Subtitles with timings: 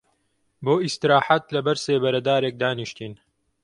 [0.63, 3.13] بۆ ئیستراحەت لە بەر سێبەرە دارێک دانیشتین